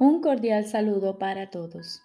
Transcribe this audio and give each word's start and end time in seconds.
Un 0.00 0.20
cordial 0.20 0.64
saludo 0.64 1.18
para 1.18 1.50
todos. 1.50 2.02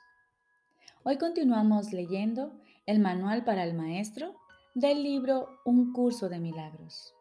Hoy 1.04 1.20
continuamos 1.20 1.94
leyendo 1.94 2.60
el 2.88 2.98
Manual 3.00 3.44
para 3.44 3.64
el 3.64 3.76
Maestro 3.76 4.34
del 4.74 5.04
libro 5.04 5.48
Un 5.64 5.94
curso 5.94 6.28
de 6.28 6.40
milagros. 6.40 7.14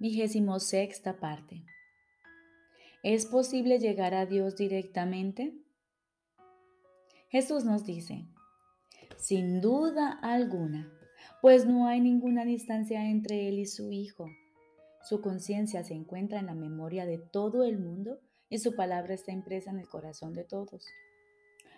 Vigésimo 0.00 0.58
sexta 0.58 1.20
parte. 1.20 1.62
¿Es 3.04 3.26
posible 3.26 3.78
llegar 3.78 4.12
a 4.12 4.26
Dios 4.26 4.56
directamente? 4.56 5.54
Jesús 7.28 7.64
nos 7.64 7.86
dice, 7.86 8.26
sin 9.18 9.60
duda 9.60 10.18
alguna, 10.20 10.92
pues 11.40 11.64
no 11.64 11.86
hay 11.86 12.00
ninguna 12.00 12.44
distancia 12.44 13.08
entre 13.08 13.48
Él 13.48 13.60
y 13.60 13.66
su 13.66 13.92
Hijo. 13.92 14.26
Su 15.08 15.20
conciencia 15.20 15.84
se 15.84 15.94
encuentra 15.94 16.40
en 16.40 16.46
la 16.46 16.54
memoria 16.54 17.06
de 17.06 17.18
todo 17.18 17.62
el 17.62 17.78
mundo 17.78 18.18
y 18.52 18.58
su 18.58 18.76
palabra 18.76 19.14
está 19.14 19.32
impresa 19.32 19.70
en 19.70 19.78
el 19.78 19.88
corazón 19.88 20.34
de 20.34 20.44
todos. 20.44 20.84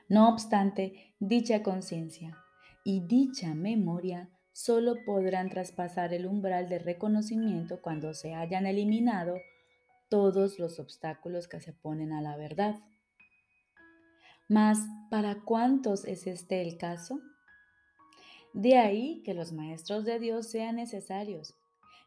No 0.09 0.28
obstante, 0.28 1.14
dicha 1.20 1.62
conciencia 1.62 2.37
y 2.83 3.06
dicha 3.06 3.55
memoria 3.55 4.28
solo 4.50 4.97
podrán 5.06 5.50
traspasar 5.50 6.12
el 6.12 6.27
umbral 6.27 6.69
de 6.69 6.80
reconocimiento 6.80 7.80
cuando 7.80 8.12
se 8.12 8.34
hayan 8.34 8.66
eliminado 8.66 9.37
todos 10.09 10.59
los 10.59 10.80
obstáculos 10.80 11.47
que 11.47 11.60
se 11.60 11.73
ponen 11.73 12.12
a 12.12 12.20
la 12.20 12.37
verdad. 12.37 12.75
Mas, 14.48 14.80
¿para 15.12 15.42
cuántos 15.45 16.05
es 16.05 16.27
este 16.27 16.61
el 16.61 16.77
caso? 16.77 17.20
De 18.52 18.78
ahí 18.78 19.22
que 19.22 19.33
los 19.33 19.52
maestros 19.52 20.05
de 20.05 20.19
Dios 20.19 20.50
sean 20.50 20.75
necesarios, 20.75 21.55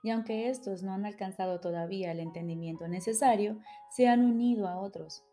y 0.08 0.10
aunque 0.10 0.48
estos 0.48 0.84
no 0.84 0.94
han 0.94 1.06
alcanzado 1.06 1.60
todavía 1.60 2.14
el 2.14 2.22
entendimiento 2.22 2.88
necesario, 2.88 3.60
se 3.92 4.08
han 4.08 4.24
unido 4.24 4.70
a 4.70 4.80
otros. 4.80 5.26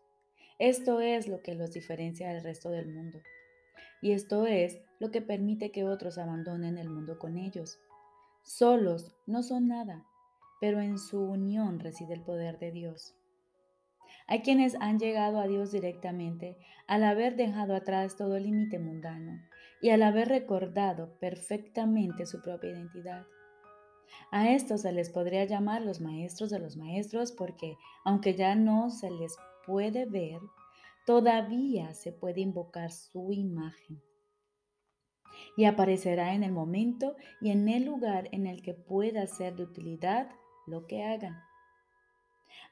Esto 0.59 0.99
es 0.99 1.29
lo 1.29 1.41
que 1.41 1.55
los 1.55 1.71
diferencia 1.71 2.27
del 2.33 2.43
resto 2.43 2.69
del 2.71 2.93
mundo. 2.93 3.21
Y 4.01 4.11
esto 4.11 4.45
es 4.45 4.77
lo 4.99 5.11
que 5.11 5.21
permite 5.21 5.71
que 5.71 5.85
otros 5.85 6.17
abandonen 6.17 6.77
el 6.77 6.89
mundo 6.89 7.17
con 7.19 7.37
ellos. 7.37 7.79
Solos 8.43 9.15
no 9.25 9.43
son 9.43 9.69
nada, 9.69 10.03
pero 10.59 10.81
en 10.81 10.99
su 10.99 11.21
unión 11.23 11.79
reside 11.79 12.13
el 12.13 12.23
poder 12.23 12.59
de 12.59 12.71
Dios. 12.71 13.15
Hay 14.27 14.41
quienes 14.41 14.75
han 14.81 14.99
llegado 14.99 15.39
a 15.39 15.47
Dios 15.47 15.71
directamente 15.71 16.57
al 16.85 17.05
haber 17.05 17.37
dejado 17.37 17.75
atrás 17.75 18.17
todo 18.17 18.37
límite 18.39 18.77
mundano 18.77 19.39
y 19.81 19.91
al 19.91 20.03
haber 20.03 20.27
recordado 20.27 21.17
perfectamente 21.21 22.25
su 22.25 22.41
propia 22.41 22.71
identidad. 22.71 23.25
A 24.31 24.51
estos 24.51 24.81
se 24.81 24.91
les 24.91 25.09
podría 25.09 25.45
llamar 25.45 25.81
los 25.81 26.01
maestros 26.01 26.49
de 26.49 26.59
los 26.59 26.77
maestros 26.77 27.31
porque, 27.31 27.77
aunque 28.03 28.33
ya 28.33 28.55
no 28.55 28.89
se 28.89 29.09
les 29.11 29.37
puede 29.65 30.05
ver, 30.05 30.39
todavía 31.05 31.93
se 31.93 32.11
puede 32.11 32.41
invocar 32.41 32.91
su 32.91 33.31
imagen. 33.31 34.01
Y 35.57 35.65
aparecerá 35.65 36.33
en 36.33 36.43
el 36.43 36.51
momento 36.51 37.15
y 37.41 37.51
en 37.51 37.67
el 37.69 37.85
lugar 37.85 38.29
en 38.31 38.47
el 38.47 38.61
que 38.61 38.73
pueda 38.73 39.27
ser 39.27 39.55
de 39.55 39.63
utilidad 39.63 40.29
lo 40.67 40.87
que 40.87 41.03
hagan. 41.03 41.41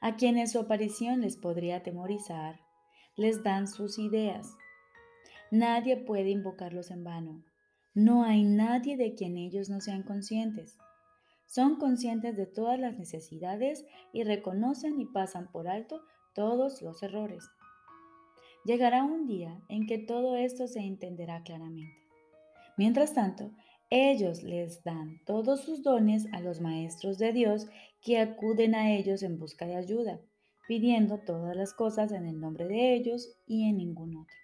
A 0.00 0.16
quienes 0.16 0.52
su 0.52 0.58
aparición 0.58 1.20
les 1.20 1.36
podría 1.36 1.76
atemorizar, 1.76 2.60
les 3.16 3.42
dan 3.42 3.68
sus 3.68 3.98
ideas. 3.98 4.56
Nadie 5.50 5.96
puede 5.96 6.30
invocarlos 6.30 6.90
en 6.90 7.04
vano. 7.04 7.44
No 7.94 8.24
hay 8.24 8.42
nadie 8.42 8.96
de 8.96 9.14
quien 9.14 9.36
ellos 9.36 9.68
no 9.68 9.80
sean 9.80 10.02
conscientes. 10.02 10.78
Son 11.46 11.76
conscientes 11.76 12.36
de 12.36 12.46
todas 12.46 12.78
las 12.78 12.98
necesidades 12.98 13.84
y 14.12 14.24
reconocen 14.24 15.00
y 15.00 15.06
pasan 15.06 15.50
por 15.50 15.68
alto 15.68 16.02
todos 16.34 16.82
los 16.82 17.02
errores. 17.02 17.48
Llegará 18.64 19.04
un 19.04 19.26
día 19.26 19.60
en 19.68 19.86
que 19.86 19.98
todo 19.98 20.36
esto 20.36 20.66
se 20.66 20.80
entenderá 20.80 21.42
claramente. 21.42 21.96
Mientras 22.76 23.14
tanto, 23.14 23.50
ellos 23.90 24.42
les 24.42 24.82
dan 24.82 25.20
todos 25.26 25.60
sus 25.60 25.82
dones 25.82 26.26
a 26.32 26.40
los 26.40 26.60
maestros 26.60 27.18
de 27.18 27.32
Dios 27.32 27.68
que 28.00 28.18
acuden 28.18 28.74
a 28.74 28.92
ellos 28.92 29.22
en 29.22 29.38
busca 29.38 29.66
de 29.66 29.76
ayuda, 29.76 30.20
pidiendo 30.66 31.18
todas 31.18 31.54
las 31.56 31.74
cosas 31.74 32.10
en 32.12 32.26
el 32.26 32.40
nombre 32.40 32.66
de 32.66 32.94
ellos 32.94 33.36
y 33.46 33.68
en 33.68 33.76
ningún 33.76 34.16
otro. 34.16 34.43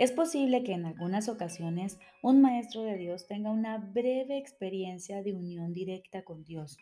Es 0.00 0.12
posible 0.12 0.64
que 0.64 0.72
en 0.72 0.86
algunas 0.86 1.28
ocasiones 1.28 1.98
un 2.22 2.40
maestro 2.40 2.84
de 2.84 2.96
Dios 2.96 3.26
tenga 3.26 3.50
una 3.50 3.76
breve 3.76 4.38
experiencia 4.38 5.22
de 5.22 5.34
unión 5.34 5.74
directa 5.74 6.22
con 6.24 6.42
Dios. 6.42 6.78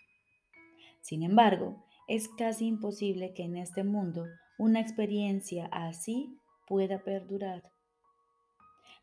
Sin 1.01 1.25
embargo, 1.25 1.85
es 2.07 2.29
casi 2.29 2.67
imposible 2.67 3.35
que 3.35 3.43
en 3.43 3.57
este 3.57 3.83
mundo 3.83 4.25
una 4.57 4.79
experiencia 4.79 5.67
así 5.73 6.39
pueda 6.69 7.03
perdurar. 7.03 7.65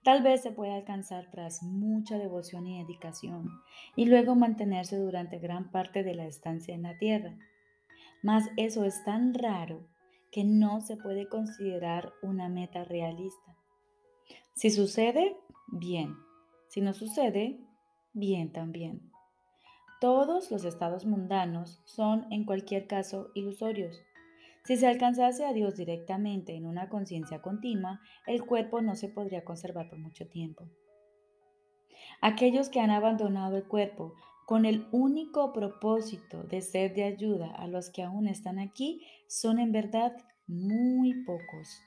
Tal 0.06 0.24
vez 0.24 0.44
se 0.44 0.52
pueda 0.52 0.76
alcanzar 0.76 1.30
tras 1.30 1.62
mucha 1.62 2.18
devoción 2.18 2.68
y 2.68 2.82
dedicación 2.84 3.50
y 3.98 4.06
luego 4.06 4.34
mantenerse 4.34 4.96
durante 4.96 5.40
gran 5.40 5.72
parte 5.72 6.04
de 6.04 6.16
la 6.16 6.26
estancia 6.26 6.74
en 6.74 6.84
la 6.84 6.98
tierra. 6.98 7.38
Mas 8.24 8.46
eso 8.56 8.86
es 8.86 9.04
tan 9.04 9.34
raro 9.34 9.90
que 10.32 10.46
no 10.46 10.80
se 10.80 10.96
puede 10.96 11.28
considerar 11.28 12.14
una 12.24 12.48
meta 12.48 12.86
realista. 12.86 13.55
Si 14.56 14.72
sucede, 14.72 15.36
bien. 15.68 16.16
Si 16.70 16.80
no 16.80 16.94
sucede, 16.94 17.60
bien 18.14 18.54
también. 18.54 19.12
Todos 20.00 20.50
los 20.50 20.64
estados 20.64 21.06
mundanos 21.06 21.82
son 21.84 22.26
en 22.32 22.46
cualquier 22.46 22.88
caso 22.88 23.32
ilusorios. 23.36 24.02
Si 24.64 24.78
se 24.78 24.88
alcanzase 24.88 25.46
a 25.46 25.52
Dios 25.52 25.76
directamente 25.76 26.56
en 26.56 26.66
una 26.66 26.88
conciencia 26.88 27.42
continua, 27.42 28.00
el 28.28 28.46
cuerpo 28.46 28.82
no 28.82 28.96
se 28.96 29.10
podría 29.10 29.44
conservar 29.44 29.90
por 29.90 30.00
mucho 30.00 30.26
tiempo. 30.30 30.70
Aquellos 32.22 32.70
que 32.70 32.80
han 32.80 32.92
abandonado 32.92 33.58
el 33.58 33.68
cuerpo 33.68 34.14
con 34.46 34.64
el 34.64 34.88
único 34.94 35.52
propósito 35.52 36.44
de 36.44 36.62
ser 36.62 36.94
de 36.94 37.04
ayuda 37.04 37.52
a 37.52 37.68
los 37.68 37.90
que 37.90 38.04
aún 38.04 38.26
están 38.28 38.60
aquí 38.60 39.06
son 39.28 39.60
en 39.60 39.74
verdad 39.74 40.16
muy 40.48 41.26
pocos 41.26 41.82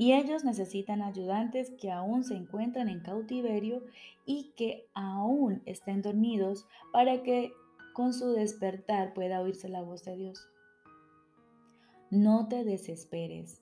y 0.00 0.14
ellos 0.14 0.44
necesitan 0.44 1.02
ayudantes 1.02 1.72
que 1.72 1.92
aún 1.92 2.24
se 2.24 2.34
encuentran 2.34 2.88
en 2.88 3.00
cautiverio 3.00 3.84
y 4.24 4.54
que 4.56 4.88
aún 4.94 5.60
estén 5.66 6.00
dormidos 6.00 6.66
para 6.90 7.22
que 7.22 7.52
con 7.92 8.14
su 8.14 8.32
despertar 8.32 9.12
pueda 9.12 9.42
oírse 9.42 9.68
la 9.68 9.82
voz 9.82 10.02
de 10.06 10.16
Dios. 10.16 10.48
No 12.10 12.48
te 12.48 12.64
desesperes, 12.64 13.60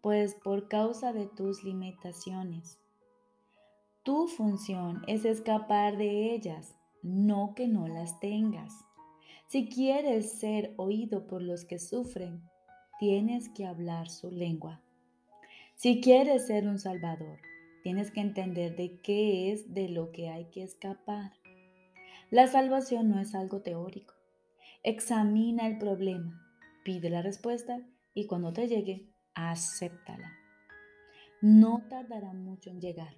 pues 0.00 0.36
por 0.36 0.68
causa 0.68 1.12
de 1.12 1.26
tus 1.26 1.64
limitaciones, 1.64 2.78
tu 4.04 4.28
función 4.28 5.02
es 5.08 5.24
escapar 5.24 5.96
de 5.96 6.34
ellas, 6.34 6.76
no 7.02 7.56
que 7.56 7.66
no 7.66 7.88
las 7.88 8.20
tengas. 8.20 8.72
Si 9.48 9.68
quieres 9.68 10.38
ser 10.38 10.72
oído 10.76 11.26
por 11.26 11.42
los 11.42 11.64
que 11.64 11.80
sufren, 11.80 12.48
tienes 13.00 13.48
que 13.48 13.66
hablar 13.66 14.08
su 14.08 14.30
lengua. 14.30 14.83
Si 15.74 16.00
quieres 16.00 16.46
ser 16.46 16.66
un 16.66 16.78
salvador, 16.78 17.38
tienes 17.82 18.10
que 18.10 18.20
entender 18.20 18.76
de 18.76 19.00
qué 19.02 19.52
es 19.52 19.74
de 19.74 19.88
lo 19.88 20.12
que 20.12 20.28
hay 20.28 20.46
que 20.46 20.62
escapar. 20.62 21.32
La 22.30 22.46
salvación 22.46 23.10
no 23.10 23.20
es 23.20 23.34
algo 23.34 23.60
teórico. 23.60 24.14
Examina 24.82 25.66
el 25.66 25.78
problema, 25.78 26.40
pide 26.84 27.10
la 27.10 27.22
respuesta 27.22 27.80
y 28.14 28.26
cuando 28.26 28.52
te 28.52 28.68
llegue, 28.68 29.10
acéptala. 29.34 30.32
No 31.42 31.82
tardará 31.88 32.32
mucho 32.32 32.70
en 32.70 32.80
llegar. 32.80 33.16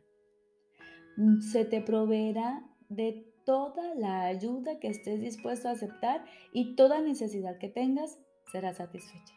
Se 1.40 1.64
te 1.64 1.80
proveerá 1.80 2.64
de 2.88 3.32
toda 3.44 3.94
la 3.94 4.24
ayuda 4.24 4.80
que 4.80 4.88
estés 4.88 5.20
dispuesto 5.20 5.68
a 5.68 5.72
aceptar 5.72 6.24
y 6.52 6.74
toda 6.74 7.00
necesidad 7.00 7.58
que 7.58 7.68
tengas 7.68 8.18
será 8.50 8.74
satisfecha. 8.74 9.34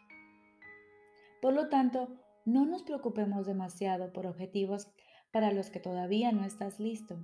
Por 1.42 1.54
lo 1.54 1.70
tanto, 1.70 2.10
no 2.52 2.66
nos 2.66 2.84
preocupemos 2.84 3.46
demasiado 3.46 4.12
por 4.12 4.26
objetivos 4.26 4.88
para 5.32 5.52
los 5.52 5.70
que 5.70 5.80
todavía 5.80 6.32
no 6.32 6.46
estás 6.46 6.80
listo. 6.80 7.20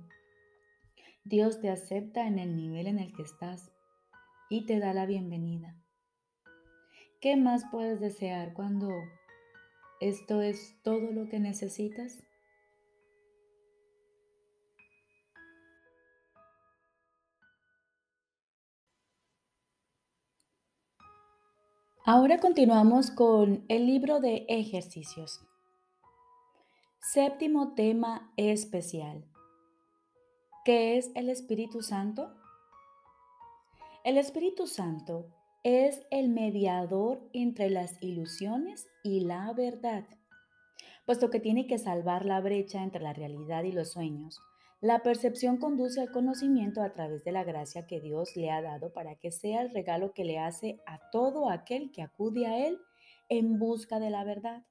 Dios 1.24 1.60
te 1.60 1.70
acepta 1.70 2.26
en 2.26 2.38
el 2.38 2.56
nivel 2.56 2.86
en 2.86 2.98
el 2.98 3.12
que 3.12 3.22
estás 3.22 3.72
y 4.48 4.66
te 4.66 4.78
da 4.78 4.94
la 4.94 5.06
bienvenida. 5.06 5.74
¿Qué 7.20 7.36
más 7.36 7.64
puedes 7.70 7.98
desear 8.00 8.54
cuando 8.54 8.90
esto 10.00 10.42
es 10.42 10.76
todo 10.82 11.10
lo 11.10 11.28
que 11.28 11.40
necesitas? 11.40 12.22
Ahora 22.08 22.38
continuamos 22.38 23.10
con 23.10 23.64
el 23.66 23.84
libro 23.84 24.20
de 24.20 24.46
ejercicios. 24.48 25.40
Séptimo 27.00 27.74
tema 27.74 28.32
especial. 28.36 29.24
¿Qué 30.64 30.98
es 30.98 31.10
el 31.16 31.28
Espíritu 31.28 31.82
Santo? 31.82 32.32
El 34.04 34.18
Espíritu 34.18 34.68
Santo 34.68 35.26
es 35.64 36.06
el 36.12 36.28
mediador 36.28 37.28
entre 37.32 37.70
las 37.70 38.00
ilusiones 38.00 38.86
y 39.02 39.22
la 39.22 39.52
verdad, 39.52 40.06
puesto 41.06 41.28
que 41.28 41.40
tiene 41.40 41.66
que 41.66 41.78
salvar 41.78 42.24
la 42.24 42.40
brecha 42.40 42.84
entre 42.84 43.02
la 43.02 43.14
realidad 43.14 43.64
y 43.64 43.72
los 43.72 43.90
sueños. 43.90 44.40
La 44.82 45.02
percepción 45.02 45.56
conduce 45.56 46.02
al 46.02 46.10
conocimiento 46.10 46.82
a 46.82 46.92
través 46.92 47.24
de 47.24 47.32
la 47.32 47.44
gracia 47.44 47.86
que 47.86 48.00
Dios 48.00 48.36
le 48.36 48.50
ha 48.50 48.60
dado 48.60 48.92
para 48.92 49.14
que 49.14 49.30
sea 49.30 49.62
el 49.62 49.70
regalo 49.70 50.12
que 50.12 50.24
le 50.24 50.38
hace 50.38 50.80
a 50.86 51.00
todo 51.10 51.48
aquel 51.48 51.90
que 51.92 52.02
acude 52.02 52.46
a 52.46 52.66
Él 52.66 52.78
en 53.30 53.58
busca 53.58 53.98
de 53.98 54.10
la 54.10 54.22
verdad. 54.24 54.64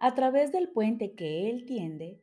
A 0.00 0.14
través 0.14 0.50
del 0.50 0.70
puente 0.70 1.14
que 1.14 1.48
Él 1.48 1.66
tiende, 1.66 2.20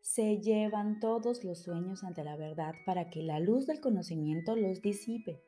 se 0.00 0.38
llevan 0.40 0.98
todos 0.98 1.44
los 1.44 1.62
sueños 1.62 2.02
ante 2.02 2.24
la 2.24 2.36
verdad 2.36 2.74
para 2.84 3.08
que 3.08 3.22
la 3.22 3.38
luz 3.38 3.66
del 3.66 3.80
conocimiento 3.80 4.56
los 4.56 4.82
disipe. 4.82 5.40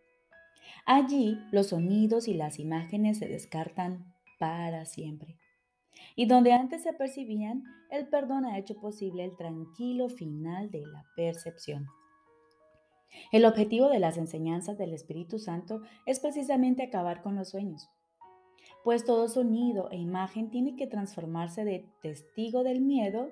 Allí 0.86 1.38
los 1.50 1.68
sonidos 1.68 2.28
y 2.28 2.34
las 2.34 2.58
imágenes 2.58 3.18
se 3.18 3.28
descartan 3.28 4.14
para 4.38 4.86
siempre. 4.86 5.36
Y 6.14 6.26
donde 6.26 6.52
antes 6.52 6.82
se 6.82 6.92
percibían, 6.92 7.64
el 7.90 8.08
perdón 8.08 8.44
ha 8.44 8.58
hecho 8.58 8.78
posible 8.80 9.24
el 9.24 9.36
tranquilo 9.36 10.08
final 10.08 10.70
de 10.70 10.86
la 10.86 11.04
percepción. 11.16 11.86
El 13.32 13.44
objetivo 13.44 13.88
de 13.88 13.98
las 13.98 14.18
enseñanzas 14.18 14.76
del 14.78 14.92
Espíritu 14.92 15.38
Santo 15.38 15.82
es 16.04 16.20
precisamente 16.20 16.82
acabar 16.82 17.22
con 17.22 17.36
los 17.36 17.50
sueños, 17.50 17.88
pues 18.84 19.04
todo 19.04 19.28
sonido 19.28 19.90
e 19.90 19.96
imagen 19.96 20.50
tiene 20.50 20.76
que 20.76 20.86
transformarse 20.86 21.64
de 21.64 21.88
testigo 22.02 22.62
del 22.62 22.80
miedo 22.80 23.30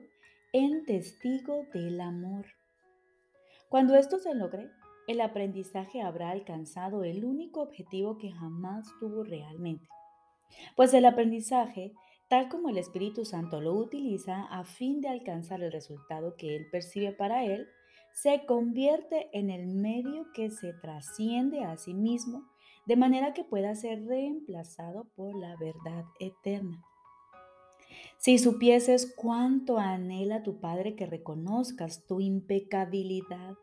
en 0.53 0.85
testigo 0.85 1.67
del 1.73 2.01
amor. 2.01 2.47
Cuando 3.69 3.95
esto 3.97 4.19
se 4.19 4.35
logre, 4.35 4.71
el 5.07 5.21
aprendizaje 5.21 6.01
habrá 6.01 6.31
alcanzado 6.31 7.05
el 7.05 7.25
único 7.25 7.63
objetivo 7.63 8.19
que 8.19 8.33
jamás 8.33 8.89
tuvo 8.99 9.23
realmente. 9.23 9.87
Pues 10.77 10.95
el 10.95 11.05
aprendizaje, 11.05 11.93
tal 12.29 12.49
como 12.49 12.69
el 12.69 12.79
Espíritu 12.79 13.25
Santo 13.25 13.61
lo 13.61 13.75
utiliza 13.75 14.45
a 14.45 14.65
fin 14.65 15.01
de 15.01 15.09
alcanzar 15.09 15.63
el 15.63 15.73
resultado 15.73 16.37
que 16.37 16.57
él 16.57 16.67
percibe 16.71 17.13
para 17.13 17.45
él, 17.45 17.69
se 18.13 18.47
convierte 18.47 19.29
en 19.33 19.51
el 19.51 19.67
medio 19.67 20.27
que 20.35 20.51
se 20.51 20.73
trasciende 20.73 21.65
a 21.65 21.77
sí 21.77 21.95
mismo 21.95 22.49
de 22.87 22.97
manera 22.97 23.35
que 23.35 23.45
pueda 23.45 23.75
ser 23.75 24.07
reemplazado 24.07 25.07
por 25.17 25.35
la 25.35 25.57
verdad 25.57 26.05
eterna. 26.21 26.85
Si 28.19 28.39
supieses 28.39 29.13
cuánto 29.17 29.79
anhela 29.79 30.43
tu 30.43 30.61
Padre 30.61 30.95
que 30.95 31.07
reconozcas 31.07 32.07
tu 32.07 32.21
impecabilidad, 32.21 33.57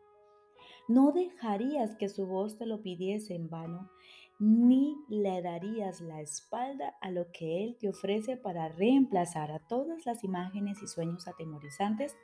no 0.88 1.12
dejarías 1.12 1.96
que 1.96 2.08
su 2.08 2.26
voz 2.26 2.58
te 2.58 2.66
lo 2.66 2.82
pidiese 2.82 3.34
en 3.34 3.48
vano, 3.48 3.90
ni 4.38 4.96
le 5.08 5.40
darías 5.42 6.00
la 6.00 6.20
espalda 6.20 6.96
a 7.00 7.10
lo 7.10 7.30
que 7.30 7.62
Él 7.62 7.76
te 7.78 7.88
ofrece 7.88 8.36
para 8.36 8.68
reemplazar 8.68 9.52
a 9.52 9.60
todas 9.60 10.04
las 10.04 10.24
imágenes 10.24 10.82
y 10.82 10.88
sueños 10.88 11.28
atemorizantes 11.28 12.16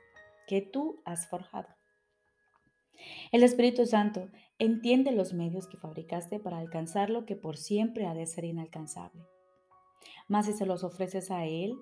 que 0.48 0.60
tú 0.60 1.00
has 1.04 1.28
forjado. 1.28 1.68
El 3.30 3.44
Espíritu 3.44 3.86
Santo 3.86 4.28
entiende 4.58 5.12
los 5.12 5.32
medios 5.32 5.68
que 5.68 5.76
fabricaste 5.76 6.40
para 6.40 6.58
alcanzar 6.58 7.10
lo 7.10 7.24
que 7.24 7.36
por 7.36 7.56
siempre 7.56 8.06
ha 8.06 8.14
de 8.14 8.26
ser 8.26 8.44
inalcanzable. 8.44 9.22
Mas 10.26 10.46
si 10.46 10.52
se 10.52 10.66
los 10.66 10.82
ofreces 10.82 11.30
a 11.30 11.44
Él, 11.46 11.76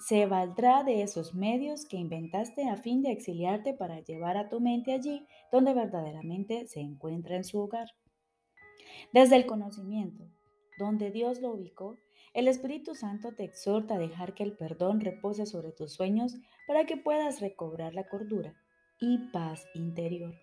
se 0.00 0.26
valdrá 0.26 0.84
de 0.84 1.02
esos 1.02 1.34
medios 1.34 1.86
que 1.86 1.96
inventaste 1.96 2.68
a 2.68 2.76
fin 2.76 3.02
de 3.02 3.10
exiliarte 3.10 3.74
para 3.74 4.00
llevar 4.00 4.36
a 4.36 4.48
tu 4.48 4.60
mente 4.60 4.92
allí 4.92 5.26
donde 5.50 5.74
verdaderamente 5.74 6.66
se 6.66 6.80
encuentra 6.80 7.36
en 7.36 7.44
su 7.44 7.58
hogar. 7.60 7.88
Desde 9.12 9.36
el 9.36 9.46
conocimiento, 9.46 10.24
donde 10.78 11.10
Dios 11.10 11.40
lo 11.40 11.52
ubicó, 11.52 11.96
el 12.34 12.46
Espíritu 12.46 12.94
Santo 12.94 13.34
te 13.34 13.44
exhorta 13.44 13.94
a 13.94 13.98
dejar 13.98 14.34
que 14.34 14.44
el 14.44 14.56
perdón 14.56 15.00
repose 15.00 15.46
sobre 15.46 15.72
tus 15.72 15.94
sueños 15.94 16.36
para 16.66 16.84
que 16.84 16.96
puedas 16.96 17.40
recobrar 17.40 17.94
la 17.94 18.06
cordura 18.08 18.54
y 19.00 19.18
paz 19.32 19.64
interior. 19.74 20.34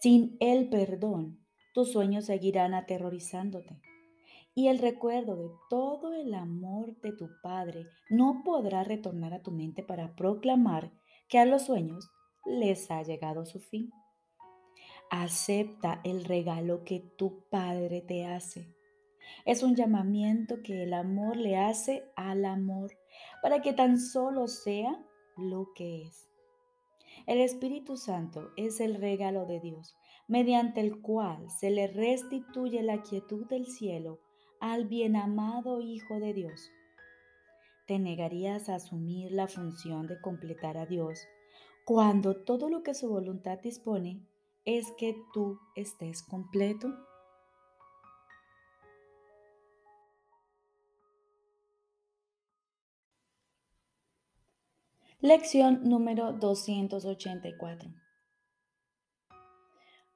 Sin 0.00 0.36
el 0.40 0.68
perdón, 0.68 1.38
tus 1.74 1.92
sueños 1.92 2.26
seguirán 2.26 2.74
aterrorizándote 2.74 3.80
y 4.54 4.68
el 4.68 4.78
recuerdo 4.78 5.36
de 5.36 5.50
todo 5.70 6.12
el 6.12 6.34
amor 6.34 7.00
de 7.00 7.12
tu 7.12 7.30
Padre 7.42 7.86
no 8.10 8.42
podrá 8.44 8.84
retornar 8.84 9.32
a 9.32 9.42
tu 9.42 9.50
mente 9.50 9.82
para 9.82 10.14
proclamar 10.14 10.92
que 11.28 11.38
a 11.38 11.46
los 11.46 11.62
sueños 11.62 12.10
les 12.44 12.90
ha 12.90 13.02
llegado 13.02 13.46
su 13.46 13.60
fin. 13.60 13.90
Acepta 15.10 16.00
el 16.04 16.24
regalo 16.24 16.84
que 16.84 17.00
tu 17.16 17.44
Padre 17.50 18.02
te 18.02 18.26
hace. 18.26 18.68
Es 19.46 19.62
un 19.62 19.74
llamamiento 19.74 20.62
que 20.62 20.82
el 20.82 20.92
amor 20.92 21.36
le 21.36 21.56
hace 21.56 22.04
al 22.16 22.44
amor 22.44 22.92
para 23.40 23.62
que 23.62 23.72
tan 23.72 23.98
solo 23.98 24.48
sea 24.48 25.02
lo 25.36 25.72
que 25.74 26.02
es. 26.02 26.28
El 27.26 27.40
Espíritu 27.40 27.96
Santo 27.96 28.50
es 28.56 28.80
el 28.80 28.96
regalo 28.96 29.46
de 29.46 29.60
Dios, 29.60 29.96
mediante 30.28 30.80
el 30.80 31.00
cual 31.00 31.48
se 31.50 31.70
le 31.70 31.86
restituye 31.86 32.82
la 32.82 33.02
quietud 33.02 33.46
del 33.46 33.66
cielo 33.66 34.18
al 34.62 34.84
bien 34.84 35.16
amado 35.16 35.80
Hijo 35.80 36.20
de 36.20 36.32
Dios. 36.32 36.70
¿Te 37.88 37.98
negarías 37.98 38.68
a 38.68 38.76
asumir 38.76 39.32
la 39.32 39.48
función 39.48 40.06
de 40.06 40.20
completar 40.20 40.78
a 40.78 40.86
Dios 40.86 41.26
cuando 41.84 42.44
todo 42.44 42.68
lo 42.68 42.84
que 42.84 42.94
su 42.94 43.08
voluntad 43.08 43.58
dispone 43.58 44.24
es 44.64 44.86
que 44.92 45.16
tú 45.34 45.58
estés 45.74 46.22
completo? 46.22 46.94
Lección 55.20 55.88
número 55.88 56.34
284. 56.34 57.90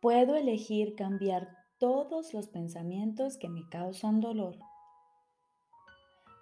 Puedo 0.01 0.37
elegir 0.37 0.95
cambiar 0.95 1.66
todos 1.79 2.33
los 2.33 2.49
pensamientos 2.49 3.37
que 3.37 3.49
me 3.49 3.69
causan 3.69 4.21
dolor. 4.21 4.59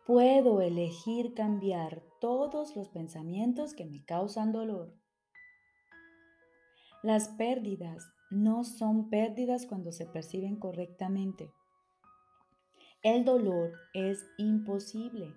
Puedo 0.07 0.61
elegir 0.61 1.35
cambiar 1.35 2.03
todos 2.21 2.77
los 2.77 2.89
pensamientos 2.89 3.75
que 3.75 3.85
me 3.85 4.05
causan 4.05 4.53
dolor. 4.53 4.95
Las 7.03 7.29
pérdidas 7.29 8.07
no 8.31 8.65
son 8.65 9.11
pérdidas 9.11 9.67
cuando 9.67 9.93
se 9.93 10.07
perciben 10.07 10.57
correctamente. 10.57 11.51
El 13.03 13.25
dolor 13.25 13.73
es 13.93 14.25
imposible. 14.39 15.35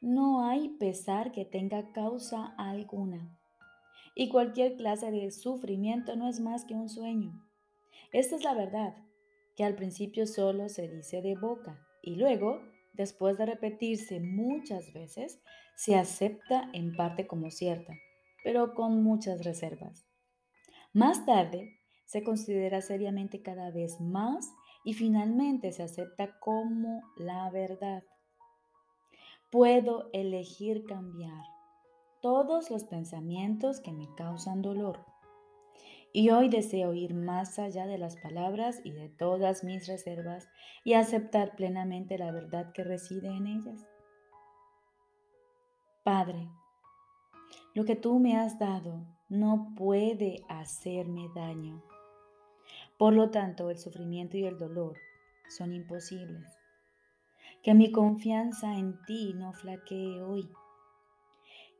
No 0.00 0.44
hay 0.46 0.68
pesar 0.68 1.32
que 1.32 1.44
tenga 1.44 1.92
causa 1.92 2.54
alguna. 2.58 3.38
Y 4.14 4.28
cualquier 4.28 4.76
clase 4.76 5.10
de 5.10 5.30
sufrimiento 5.30 6.14
no 6.16 6.28
es 6.28 6.40
más 6.40 6.64
que 6.64 6.74
un 6.74 6.88
sueño. 6.88 7.42
Esta 8.10 8.36
es 8.36 8.44
la 8.44 8.54
verdad, 8.54 8.94
que 9.56 9.64
al 9.64 9.74
principio 9.74 10.26
solo 10.26 10.68
se 10.68 10.88
dice 10.88 11.22
de 11.22 11.34
boca 11.36 11.86
y 12.02 12.16
luego, 12.16 12.60
después 12.92 13.38
de 13.38 13.46
repetirse 13.46 14.20
muchas 14.20 14.92
veces, 14.92 15.40
se 15.76 15.96
acepta 15.96 16.70
en 16.72 16.96
parte 16.96 17.26
como 17.26 17.50
cierta, 17.50 17.94
pero 18.44 18.74
con 18.74 19.02
muchas 19.02 19.44
reservas. 19.44 20.06
Más 20.92 21.24
tarde, 21.24 21.78
se 22.06 22.22
considera 22.22 22.82
seriamente 22.82 23.40
cada 23.40 23.70
vez 23.70 24.00
más 24.00 24.52
y 24.84 24.94
finalmente 24.94 25.72
se 25.72 25.82
acepta 25.82 26.38
como 26.40 27.02
la 27.16 27.48
verdad. 27.50 28.02
Puedo 29.50 30.10
elegir 30.12 30.84
cambiar 30.84 31.44
todos 32.20 32.70
los 32.70 32.84
pensamientos 32.84 33.80
que 33.80 33.92
me 33.92 34.08
causan 34.14 34.60
dolor 34.62 35.11
y 36.12 36.30
hoy 36.30 36.48
deseo 36.48 36.92
ir 36.92 37.14
más 37.14 37.58
allá 37.58 37.86
de 37.86 37.98
las 37.98 38.16
palabras 38.16 38.80
y 38.84 38.92
de 38.92 39.08
todas 39.08 39.64
mis 39.64 39.86
reservas 39.86 40.48
y 40.84 40.94
aceptar 40.94 41.56
plenamente 41.56 42.18
la 42.18 42.30
verdad 42.30 42.72
que 42.72 42.84
reside 42.84 43.28
en 43.28 43.46
ellas. 43.46 43.86
Padre, 46.04 46.48
lo 47.74 47.84
que 47.84 47.96
tú 47.96 48.18
me 48.18 48.36
has 48.36 48.58
dado 48.58 49.06
no 49.28 49.72
puede 49.76 50.44
hacerme 50.48 51.30
daño. 51.34 51.82
Por 52.98 53.14
lo 53.14 53.30
tanto, 53.30 53.70
el 53.70 53.78
sufrimiento 53.78 54.36
y 54.36 54.44
el 54.44 54.58
dolor 54.58 54.98
son 55.48 55.72
imposibles. 55.72 56.46
Que 57.62 57.74
mi 57.74 57.90
confianza 57.90 58.76
en 58.76 59.00
ti 59.04 59.32
no 59.34 59.52
flaquee 59.52 60.20
hoy 60.20 60.50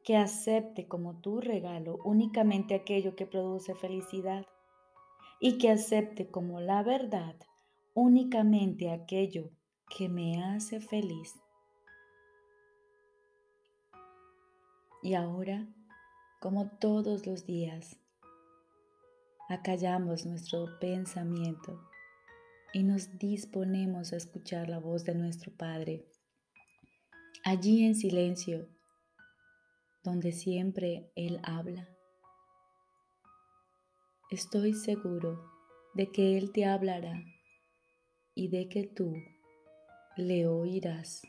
que 0.04 0.16
acepte 0.16 0.88
como 0.88 1.20
tu 1.20 1.40
regalo 1.40 1.98
únicamente 2.04 2.74
aquello 2.74 3.14
que 3.14 3.26
produce 3.26 3.74
felicidad 3.74 4.46
y 5.40 5.58
que 5.58 5.70
acepte 5.70 6.30
como 6.30 6.60
la 6.60 6.82
verdad 6.82 7.36
únicamente 7.94 8.90
aquello 8.90 9.50
que 9.96 10.08
me 10.08 10.42
hace 10.42 10.80
feliz. 10.80 11.34
Y 15.02 15.14
ahora, 15.14 15.66
como 16.40 16.70
todos 16.78 17.26
los 17.26 17.44
días, 17.44 17.98
acallamos 19.48 20.24
nuestro 20.24 20.78
pensamiento 20.80 21.78
y 22.72 22.84
nos 22.84 23.18
disponemos 23.18 24.12
a 24.12 24.16
escuchar 24.16 24.68
la 24.68 24.78
voz 24.78 25.04
de 25.04 25.14
nuestro 25.14 25.52
Padre. 25.52 26.06
Allí 27.44 27.84
en 27.84 27.94
silencio, 27.94 28.68
donde 30.02 30.32
siempre 30.32 31.10
Él 31.14 31.40
habla. 31.42 31.88
Estoy 34.30 34.74
seguro 34.74 35.44
de 35.94 36.10
que 36.10 36.36
Él 36.38 36.52
te 36.52 36.64
hablará 36.64 37.22
y 38.34 38.48
de 38.48 38.68
que 38.68 38.84
tú 38.84 39.14
le 40.16 40.46
oirás. 40.46 41.22